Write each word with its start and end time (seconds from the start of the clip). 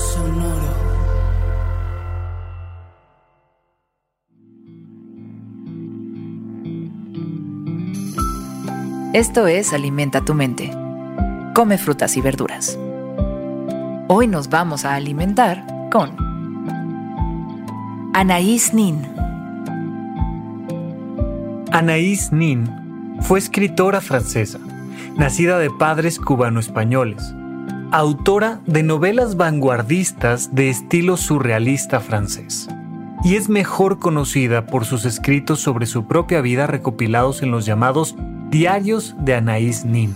Sonoro. 0.00 0.80
Esto 9.12 9.46
es 9.46 9.74
Alimenta 9.74 10.24
tu 10.24 10.32
mente. 10.32 10.70
Come 11.54 11.76
frutas 11.76 12.16
y 12.16 12.22
verduras. 12.22 12.78
Hoy 14.08 14.26
nos 14.26 14.48
vamos 14.48 14.86
a 14.86 14.94
alimentar 14.94 15.66
con 15.92 16.16
Anaïs 18.14 18.72
Nin. 18.72 19.02
Anaïs 21.72 22.32
Nin 22.32 22.66
fue 23.20 23.38
escritora 23.38 24.00
francesa, 24.00 24.58
nacida 25.16 25.58
de 25.58 25.70
padres 25.70 26.18
cubano-españoles 26.18 27.34
autora 27.92 28.60
de 28.66 28.84
novelas 28.84 29.36
vanguardistas 29.36 30.54
de 30.54 30.70
estilo 30.70 31.16
surrealista 31.16 31.98
francés, 31.98 32.68
y 33.24 33.34
es 33.34 33.48
mejor 33.48 33.98
conocida 33.98 34.66
por 34.66 34.84
sus 34.84 35.04
escritos 35.04 35.58
sobre 35.58 35.86
su 35.86 36.06
propia 36.06 36.40
vida 36.40 36.68
recopilados 36.68 37.42
en 37.42 37.50
los 37.50 37.66
llamados 37.66 38.14
Diarios 38.50 39.16
de 39.18 39.34
Anaïs 39.34 39.84
Nin, 39.84 40.14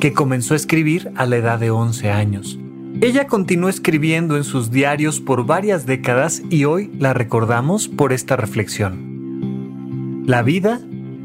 que 0.00 0.12
comenzó 0.12 0.54
a 0.54 0.58
escribir 0.58 1.10
a 1.16 1.26
la 1.26 1.36
edad 1.36 1.58
de 1.58 1.72
11 1.72 2.10
años. 2.10 2.56
Ella 3.00 3.26
continuó 3.26 3.68
escribiendo 3.68 4.36
en 4.36 4.44
sus 4.44 4.70
diarios 4.70 5.20
por 5.20 5.44
varias 5.44 5.86
décadas 5.86 6.42
y 6.50 6.64
hoy 6.66 6.90
la 6.98 7.14
recordamos 7.14 7.88
por 7.88 8.12
esta 8.12 8.36
reflexión. 8.36 10.24
La 10.26 10.42
vida 10.42 10.80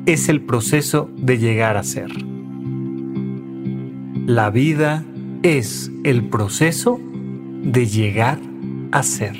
es 0.07 0.27
el 0.27 0.41
proceso 0.41 1.09
de 1.17 1.37
llegar 1.37 1.77
a 1.77 1.83
ser. 1.83 2.09
La 4.25 4.49
vida 4.49 5.03
es 5.43 5.91
el 6.05 6.29
proceso 6.29 6.99
de 7.63 7.85
llegar 7.85 8.39
a 8.93 9.03
ser. 9.03 9.35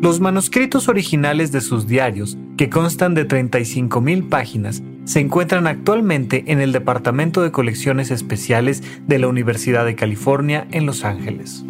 Los 0.00 0.20
manuscritos 0.20 0.88
originales 0.88 1.50
de 1.50 1.60
sus 1.60 1.88
diarios, 1.88 2.38
que 2.56 2.70
constan 2.70 3.14
de 3.14 3.26
35.000 3.26 4.28
páginas, 4.28 4.82
se 5.04 5.20
encuentran 5.20 5.66
actualmente 5.66 6.44
en 6.46 6.60
el 6.60 6.72
Departamento 6.72 7.42
de 7.42 7.50
Colecciones 7.50 8.12
Especiales 8.12 8.82
de 9.06 9.18
la 9.18 9.26
Universidad 9.26 9.84
de 9.84 9.96
California 9.96 10.68
en 10.70 10.86
Los 10.86 11.04
Ángeles. 11.04 11.64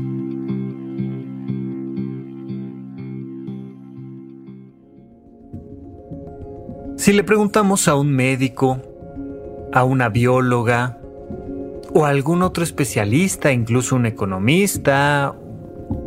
Si 6.97 7.13
le 7.13 7.25
preguntamos 7.25 7.89
a 7.89 7.97
un 7.97 8.13
médico, 8.13 8.81
a 9.73 9.85
una 9.85 10.09
bióloga, 10.11 10.99
o 11.95 12.05
algún 12.05 12.43
otro 12.43 12.65
especialista, 12.65 13.53
incluso 13.53 13.95
un 13.95 14.05
economista 14.05 15.35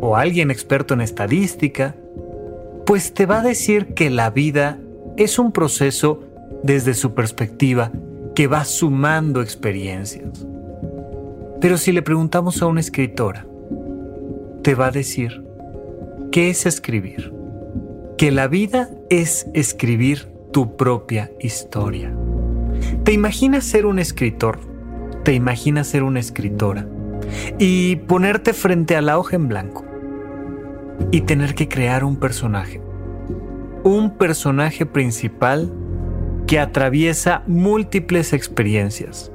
o 0.00 0.16
alguien 0.16 0.50
experto 0.50 0.92
en 0.92 1.00
estadística, 1.00 1.96
pues 2.84 3.14
te 3.14 3.24
va 3.24 3.40
a 3.40 3.42
decir 3.42 3.94
que 3.94 4.10
la 4.10 4.30
vida 4.30 4.78
es 5.16 5.38
un 5.38 5.50
proceso 5.50 6.20
desde 6.62 6.92
su 6.92 7.14
perspectiva 7.14 7.90
que 8.34 8.46
va 8.46 8.64
sumando 8.66 9.40
experiencias. 9.40 10.46
Pero 11.60 11.78
si 11.78 11.92
le 11.92 12.02
preguntamos 12.02 12.60
a 12.60 12.66
una 12.66 12.80
escritora, 12.80 13.46
te 14.62 14.74
va 14.74 14.86
a 14.86 14.90
decir, 14.90 15.42
¿qué 16.30 16.50
es 16.50 16.66
escribir? 16.66 17.32
Que 18.18 18.30
la 18.30 18.46
vida 18.46 18.90
es 19.08 19.46
escribir 19.54 20.28
tu 20.52 20.76
propia 20.76 21.30
historia. 21.40 22.14
¿Te 23.04 23.12
imaginas 23.12 23.64
ser 23.64 23.86
un 23.86 23.98
escritor 23.98 24.67
te 25.28 25.34
imaginas 25.34 25.86
ser 25.88 26.04
una 26.04 26.20
escritora 26.20 26.86
y 27.58 27.96
ponerte 27.96 28.54
frente 28.54 28.96
a 28.96 29.02
la 29.02 29.18
hoja 29.18 29.36
en 29.36 29.46
blanco 29.46 29.84
y 31.10 31.20
tener 31.20 31.54
que 31.54 31.68
crear 31.68 32.02
un 32.02 32.16
personaje. 32.16 32.80
Un 33.84 34.16
personaje 34.16 34.86
principal 34.86 35.70
que 36.46 36.58
atraviesa 36.58 37.42
múltiples 37.46 38.32
experiencias. 38.32 39.30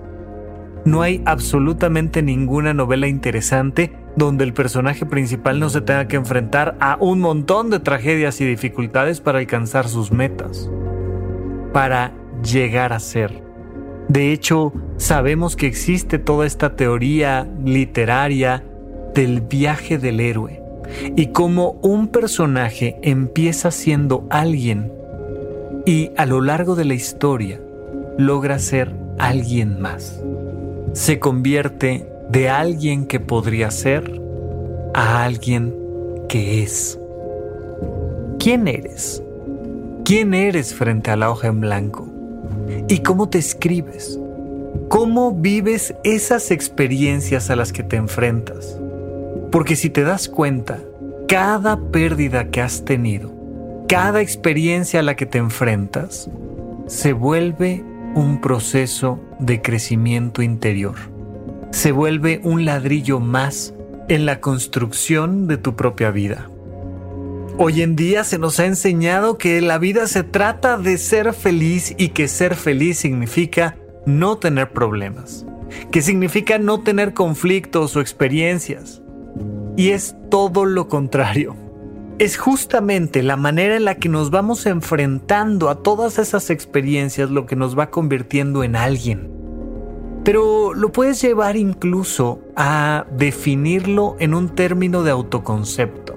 No 0.83 1.03
hay 1.03 1.21
absolutamente 1.25 2.23
ninguna 2.23 2.73
novela 2.73 3.05
interesante 3.05 3.93
donde 4.15 4.45
el 4.45 4.53
personaje 4.53 5.05
principal 5.05 5.59
no 5.59 5.69
se 5.69 5.81
tenga 5.81 6.07
que 6.07 6.15
enfrentar 6.15 6.75
a 6.79 6.97
un 6.99 7.19
montón 7.19 7.69
de 7.69 7.79
tragedias 7.79 8.41
y 8.41 8.45
dificultades 8.45 9.21
para 9.21 9.37
alcanzar 9.37 9.87
sus 9.87 10.11
metas, 10.11 10.71
para 11.71 12.15
llegar 12.41 12.93
a 12.93 12.99
ser. 12.99 13.52
De 14.13 14.31
hecho, 14.31 14.71
sabemos 14.97 15.55
que 15.55 15.65
existe 15.65 16.19
toda 16.19 16.45
esta 16.45 16.75
teoría 16.75 17.49
literaria 17.65 18.63
del 19.15 19.41
viaje 19.41 19.97
del 19.97 20.19
héroe 20.19 20.61
y 21.15 21.31
cómo 21.31 21.79
un 21.81 22.09
personaje 22.09 22.99
empieza 23.01 23.71
siendo 23.71 24.27
alguien 24.29 24.93
y 25.87 26.11
a 26.15 26.27
lo 26.27 26.41
largo 26.41 26.75
de 26.75 26.85
la 26.85 26.93
historia 26.93 27.59
logra 28.19 28.59
ser 28.59 28.93
alguien 29.17 29.81
más. 29.81 30.21
Se 30.93 31.17
convierte 31.17 32.07
de 32.29 32.49
alguien 32.49 33.07
que 33.07 33.19
podría 33.19 33.71
ser 33.71 34.21
a 34.93 35.23
alguien 35.23 35.75
que 36.29 36.61
es. 36.61 36.99
¿Quién 38.37 38.67
eres? 38.67 39.23
¿Quién 40.05 40.35
eres 40.35 40.75
frente 40.75 41.09
a 41.09 41.15
la 41.15 41.31
hoja 41.31 41.47
en 41.47 41.61
blanco? 41.61 42.12
¿Y 42.87 42.99
cómo 42.99 43.29
te 43.29 43.37
escribes? 43.37 44.19
¿Cómo 44.89 45.33
vives 45.33 45.95
esas 46.03 46.51
experiencias 46.51 47.49
a 47.49 47.55
las 47.55 47.73
que 47.73 47.83
te 47.83 47.95
enfrentas? 47.95 48.79
Porque 49.51 49.75
si 49.75 49.89
te 49.89 50.03
das 50.03 50.29
cuenta, 50.29 50.79
cada 51.27 51.79
pérdida 51.91 52.49
que 52.49 52.61
has 52.61 52.85
tenido, 52.85 53.33
cada 53.87 54.21
experiencia 54.21 54.99
a 54.99 55.03
la 55.03 55.15
que 55.15 55.25
te 55.25 55.37
enfrentas, 55.37 56.29
se 56.87 57.13
vuelve 57.13 57.83
un 58.15 58.39
proceso 58.41 59.19
de 59.39 59.61
crecimiento 59.61 60.41
interior. 60.41 60.95
Se 61.71 61.91
vuelve 61.91 62.39
un 62.43 62.65
ladrillo 62.65 63.19
más 63.19 63.73
en 64.09 64.25
la 64.25 64.39
construcción 64.39 65.47
de 65.47 65.57
tu 65.57 65.75
propia 65.75 66.11
vida. 66.11 66.49
Hoy 67.55 67.83
en 67.83 67.95
día 67.95 68.23
se 68.23 68.39
nos 68.39 68.59
ha 68.59 68.65
enseñado 68.65 69.37
que 69.37 69.61
la 69.61 69.77
vida 69.77 70.07
se 70.07 70.23
trata 70.23 70.75
de 70.75 70.97
ser 70.97 71.33
feliz 71.33 71.93
y 71.99 72.09
que 72.09 72.27
ser 72.27 72.55
feliz 72.55 72.97
significa 72.97 73.77
no 74.07 74.39
tener 74.39 74.71
problemas, 74.71 75.45
que 75.91 76.01
significa 76.01 76.57
no 76.57 76.81
tener 76.81 77.13
conflictos 77.13 77.95
o 77.95 78.01
experiencias. 78.01 79.03
Y 79.77 79.89
es 79.89 80.15
todo 80.31 80.65
lo 80.65 80.87
contrario. 80.87 81.55
Es 82.17 82.37
justamente 82.37 83.21
la 83.21 83.37
manera 83.37 83.75
en 83.75 83.85
la 83.85 83.95
que 83.95 84.09
nos 84.09 84.31
vamos 84.31 84.65
enfrentando 84.65 85.69
a 85.69 85.83
todas 85.83 86.17
esas 86.17 86.49
experiencias 86.49 87.29
lo 87.29 87.45
que 87.45 87.55
nos 87.55 87.77
va 87.77 87.91
convirtiendo 87.91 88.63
en 88.63 88.75
alguien. 88.75 89.31
Pero 90.23 90.73
lo 90.73 90.91
puedes 90.91 91.21
llevar 91.21 91.55
incluso 91.55 92.41
a 92.55 93.05
definirlo 93.15 94.15
en 94.19 94.33
un 94.33 94.49
término 94.49 95.03
de 95.03 95.11
autoconcepto 95.11 96.12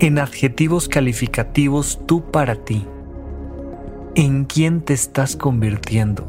en 0.00 0.18
adjetivos 0.18 0.88
calificativos 0.88 2.00
tú 2.06 2.30
para 2.30 2.56
ti. 2.56 2.86
¿En 4.14 4.46
quién 4.46 4.80
te 4.80 4.94
estás 4.94 5.36
convirtiendo? 5.36 6.24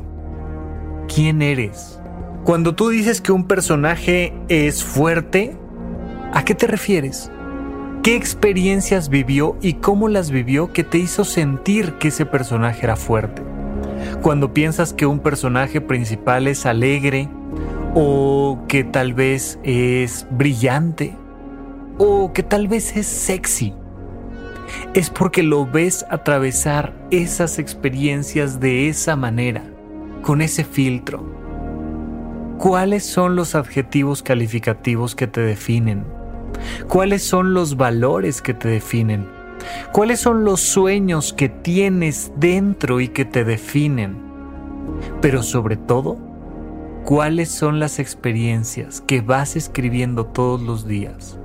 ¿Quién 1.14 1.42
eres? 1.42 1.98
Cuando 2.44 2.76
tú 2.76 2.90
dices 2.90 3.22
que 3.22 3.32
un 3.32 3.48
personaje 3.48 4.34
es 4.50 4.84
fuerte, 4.84 5.56
¿a 6.34 6.44
qué 6.44 6.54
te 6.54 6.68
refieres? 6.68 7.32
¿Qué 8.04 8.18
experiencias 8.18 9.08
vivió 9.08 9.56
y 9.62 9.76
cómo 9.76 10.10
las 10.10 10.32
vivió 10.32 10.74
que 10.74 10.84
te 10.84 10.98
hizo 10.98 11.24
sentir 11.24 11.94
que 11.94 12.10
ese 12.10 12.26
personaje 12.26 12.84
era 12.84 12.98
fuerte? 12.98 13.42
Cuando 14.22 14.54
piensas 14.54 14.92
que 14.92 15.06
un 15.06 15.20
personaje 15.20 15.80
principal 15.80 16.48
es 16.48 16.66
alegre 16.66 17.30
o 17.96 18.66
que 18.68 18.84
tal 18.84 19.14
vez 19.14 19.60
es 19.64 20.28
brillante 20.30 21.16
o 22.04 22.34
que 22.34 22.42
tal 22.42 22.68
vez 22.68 22.98
es 22.98 23.06
sexy. 23.06 23.74
Es 24.94 25.10
porque 25.10 25.44
lo 25.44 25.66
ves 25.66 26.04
atravesar 26.10 26.94
esas 27.12 27.60
experiencias 27.60 28.60
de 28.60 28.90
esa 28.90 29.16
manera, 29.16 29.64
con 30.24 30.42
ese 30.42 30.64
filtro, 30.64 31.32
¿Cuáles 32.62 33.04
son 33.04 33.36
los 33.36 33.56
adjetivos 33.56 34.22
calificativos 34.22 35.16
que 35.16 35.26
te 35.26 35.42
definen? 35.42 36.06
¿Cuáles 36.88 37.24
son 37.24 37.56
los 37.56 37.76
valores 37.76 38.44
que 38.44 38.54
te 38.54 38.68
definen? 38.68 39.28
¿Cuáles 39.92 40.20
son 40.20 40.44
los 40.44 40.62
sueños 40.62 41.34
que 41.34 41.50
tienes 41.50 42.32
dentro 42.38 43.02
y 43.02 43.08
que 43.08 43.26
te 43.26 43.46
definen? 43.46 44.16
Pero 45.22 45.42
sobre 45.42 45.76
todo, 45.76 46.20
¿cuáles 47.04 47.50
son 47.50 47.80
las 47.80 47.98
experiencias 47.98 49.02
que 49.02 49.22
vas 49.22 49.56
escribiendo 49.56 50.28
todos 50.28 50.62
los 50.62 50.88
días 50.88 51.40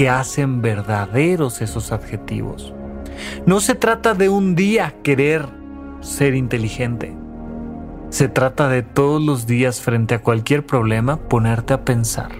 que 0.00 0.08
hacen 0.08 0.62
verdaderos 0.62 1.60
esos 1.60 1.92
adjetivos? 1.92 2.72
No 3.44 3.60
se 3.60 3.74
trata 3.74 4.14
de 4.14 4.30
un 4.30 4.54
día 4.54 4.94
querer 5.02 5.44
ser 6.00 6.34
inteligente. 6.34 7.14
Se 8.08 8.26
trata 8.28 8.70
de 8.70 8.82
todos 8.82 9.20
los 9.20 9.46
días 9.46 9.82
frente 9.82 10.14
a 10.14 10.22
cualquier 10.22 10.64
problema 10.64 11.18
ponerte 11.18 11.74
a 11.74 11.84
pensar 11.84 12.30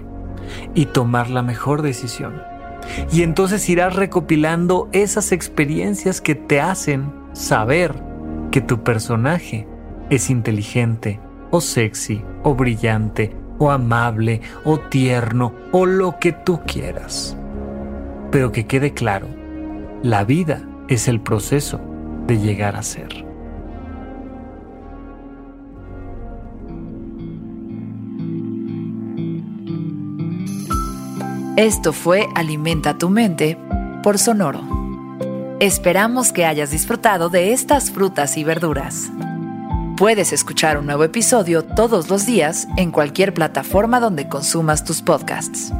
y 0.73 0.87
tomar 0.87 1.29
la 1.29 1.43
mejor 1.43 1.83
decisión. 1.83 2.41
Y 3.11 3.21
entonces 3.21 3.69
irás 3.69 3.95
recopilando 3.95 4.89
esas 4.91 5.31
experiencias 5.31 6.19
que 6.19 6.33
te 6.33 6.59
hacen 6.59 7.13
saber 7.33 7.93
que 8.49 8.61
tu 8.61 8.81
personaje 8.83 9.67
es 10.09 10.31
inteligente 10.31 11.19
o 11.51 11.61
sexy 11.61 12.23
o 12.41 12.55
brillante 12.55 13.35
o 13.59 13.69
amable 13.69 14.41
o 14.63 14.79
tierno 14.79 15.53
o 15.71 15.85
lo 15.85 16.17
que 16.17 16.31
tú 16.31 16.59
quieras. 16.65 17.37
Pero 18.31 18.51
que 18.51 18.65
quede 18.65 18.93
claro, 18.93 19.27
la 20.03 20.23
vida 20.23 20.61
es 20.87 21.07
el 21.07 21.19
proceso 21.19 21.79
de 22.27 22.39
llegar 22.39 22.75
a 22.75 22.83
ser. 22.83 23.25
Esto 31.57 31.91
fue 31.91 32.27
Alimenta 32.33 32.97
tu 32.97 33.09
mente 33.09 33.57
por 34.01 34.17
Sonoro. 34.17 34.61
Esperamos 35.59 36.31
que 36.31 36.45
hayas 36.45 36.71
disfrutado 36.71 37.29
de 37.29 37.51
estas 37.51 37.91
frutas 37.91 38.37
y 38.37 38.43
verduras. 38.43 39.11
Puedes 39.97 40.33
escuchar 40.33 40.79
un 40.79 40.87
nuevo 40.87 41.03
episodio 41.03 41.63
todos 41.63 42.09
los 42.09 42.25
días 42.25 42.67
en 42.77 42.89
cualquier 42.89 43.33
plataforma 43.33 43.99
donde 43.99 44.27
consumas 44.27 44.83
tus 44.85 45.01
podcasts. 45.01 45.71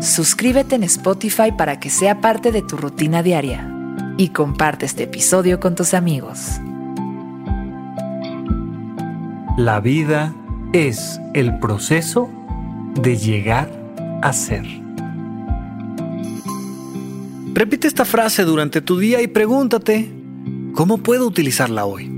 Suscríbete 0.00 0.76
en 0.76 0.84
Spotify 0.84 1.52
para 1.56 1.80
que 1.80 1.90
sea 1.90 2.20
parte 2.20 2.52
de 2.52 2.62
tu 2.62 2.76
rutina 2.76 3.22
diaria 3.22 3.68
y 4.16 4.28
comparte 4.28 4.86
este 4.86 5.04
episodio 5.04 5.60
con 5.60 5.74
tus 5.74 5.94
amigos. 5.94 6.60
La 9.56 9.80
vida 9.80 10.34
es 10.72 11.20
el 11.34 11.58
proceso 11.58 12.30
de 12.94 13.16
llegar 13.16 13.70
a 14.22 14.32
ser. 14.32 14.64
Repite 17.54 17.88
esta 17.88 18.04
frase 18.04 18.44
durante 18.44 18.80
tu 18.80 18.98
día 18.98 19.20
y 19.20 19.26
pregúntate, 19.26 20.12
¿cómo 20.74 20.98
puedo 20.98 21.26
utilizarla 21.26 21.86
hoy? 21.86 22.17